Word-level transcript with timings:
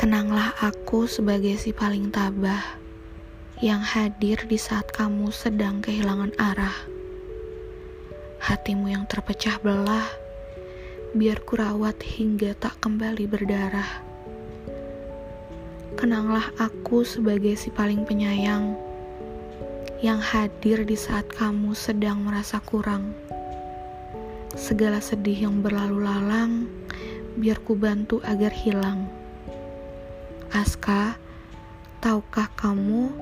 Kenanglah 0.00 0.56
aku 0.64 1.04
sebagai 1.04 1.60
si 1.60 1.76
paling 1.76 2.08
tabah 2.08 2.80
yang 3.60 3.84
hadir 3.84 4.40
di 4.48 4.56
saat 4.56 4.88
kamu 4.96 5.28
sedang 5.28 5.84
kehilangan 5.84 6.32
arah. 6.40 6.72
Hatimu 8.40 8.88
yang 8.88 9.04
terpecah 9.04 9.60
belah, 9.60 10.08
biar 11.12 11.44
kurawat 11.44 12.00
hingga 12.00 12.56
tak 12.56 12.80
kembali 12.80 13.28
berdarah. 13.28 14.00
Kenanglah 16.00 16.48
aku 16.56 17.04
sebagai 17.04 17.52
si 17.60 17.68
paling 17.68 18.08
penyayang 18.08 18.72
yang 20.00 20.24
hadir 20.24 20.80
di 20.88 20.96
saat 20.96 21.28
kamu 21.28 21.76
sedang 21.76 22.24
merasa 22.24 22.56
kurang. 22.64 23.12
Segala 24.56 25.04
sedih 25.04 25.44
yang 25.44 25.60
berlalu 25.60 26.08
lalang, 26.08 26.72
biar 27.36 27.60
ku 27.60 27.76
bantu 27.76 28.24
agar 28.24 28.48
hilang. 28.48 29.19
Aska, 30.50 31.14
tahukah 32.02 32.50
kamu, 32.58 33.14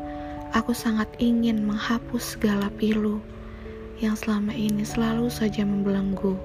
aku 0.56 0.72
sangat 0.72 1.12
ingin 1.20 1.60
menghapus 1.60 2.40
segala 2.40 2.72
pilu 2.72 3.20
yang 4.00 4.16
selama 4.16 4.56
ini 4.56 4.80
selalu 4.80 5.28
saja 5.28 5.60
membelenggu 5.60 6.40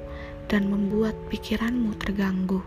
dan 0.52 0.68
membuat 0.68 1.16
pikiranmu 1.32 1.96
terganggu. 2.04 2.60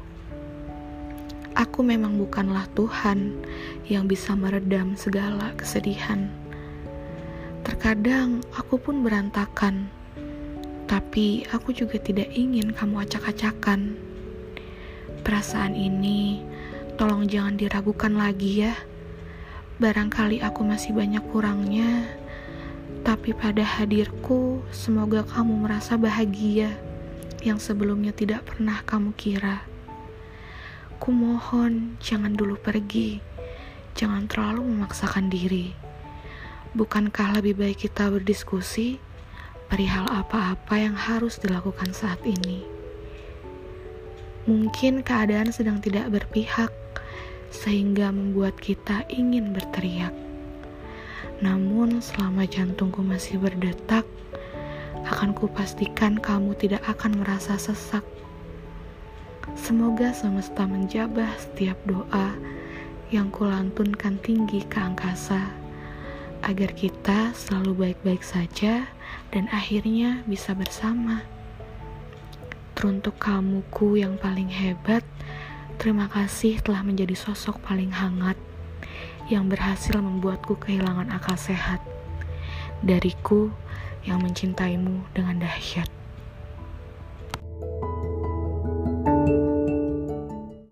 Aku 1.60 1.84
memang 1.84 2.16
bukanlah 2.16 2.64
Tuhan 2.72 3.36
yang 3.84 4.08
bisa 4.08 4.32
meredam 4.32 4.96
segala 4.96 5.52
kesedihan. 5.60 6.32
Terkadang 7.68 8.40
aku 8.56 8.80
pun 8.80 9.04
berantakan, 9.04 9.92
tapi 10.88 11.44
aku 11.52 11.68
juga 11.76 12.00
tidak 12.00 12.32
ingin 12.32 12.72
kamu 12.72 13.04
acak-acakan. 13.04 13.92
Perasaan 15.20 15.76
ini 15.76 16.55
Tolong 16.96 17.28
jangan 17.28 17.60
diragukan 17.60 18.16
lagi 18.16 18.64
ya. 18.64 18.72
Barangkali 19.76 20.40
aku 20.40 20.64
masih 20.64 20.96
banyak 20.96 21.20
kurangnya, 21.28 22.08
tapi 23.04 23.36
pada 23.36 23.60
hadirku, 23.60 24.64
semoga 24.72 25.20
kamu 25.28 25.68
merasa 25.68 26.00
bahagia 26.00 26.72
yang 27.44 27.60
sebelumnya 27.60 28.16
tidak 28.16 28.48
pernah 28.48 28.80
kamu 28.88 29.12
kira. 29.12 29.60
Kumohon, 30.96 32.00
jangan 32.00 32.32
dulu 32.32 32.56
pergi, 32.56 33.20
jangan 33.92 34.24
terlalu 34.24 34.64
memaksakan 34.64 35.28
diri. 35.28 35.76
Bukankah 36.72 37.36
lebih 37.36 37.60
baik 37.60 37.84
kita 37.84 38.08
berdiskusi 38.08 38.96
perihal 39.68 40.08
apa-apa 40.08 40.80
yang 40.80 40.96
harus 40.96 41.36
dilakukan 41.36 41.92
saat 41.92 42.24
ini? 42.24 42.75
Mungkin 44.46 45.02
keadaan 45.02 45.50
sedang 45.50 45.82
tidak 45.82 46.06
berpihak 46.14 46.70
sehingga 47.50 48.14
membuat 48.14 48.54
kita 48.62 49.02
ingin 49.10 49.50
berteriak. 49.50 50.14
Namun, 51.42 51.98
selama 51.98 52.46
jantungku 52.46 53.02
masih 53.02 53.42
berdetak, 53.42 54.06
akan 55.06 55.34
kupastikan 55.34 56.18
kamu 56.18 56.54
tidak 56.58 56.86
akan 56.86 57.26
merasa 57.26 57.58
sesak. 57.58 58.06
Semoga 59.58 60.14
semesta 60.14 60.62
menjabah 60.66 61.30
setiap 61.38 61.78
doa 61.86 62.34
yang 63.10 63.30
kulantunkan 63.30 64.18
tinggi 64.22 64.62
ke 64.66 64.78
angkasa, 64.78 65.42
agar 66.42 66.70
kita 66.74 67.34
selalu 67.34 67.74
baik-baik 67.74 68.22
saja 68.22 68.86
dan 69.30 69.50
akhirnya 69.50 70.22
bisa 70.26 70.54
bersama. 70.54 71.22
Teruntuk 72.86 73.18
kamuku 73.18 73.98
yang 73.98 74.14
paling 74.14 74.46
hebat, 74.46 75.02
Terima 75.74 76.06
kasih 76.06 76.62
telah 76.62 76.86
menjadi 76.86 77.18
sosok 77.18 77.58
paling 77.66 77.90
hangat 77.90 78.38
yang 79.26 79.50
berhasil 79.50 79.98
membuatku 79.98 80.54
kehilangan 80.54 81.10
akal 81.10 81.34
sehat. 81.34 81.82
Dariku 82.86 83.50
yang 84.06 84.22
mencintaimu 84.22 85.02
dengan 85.18 85.42
dahsyat. 85.42 85.95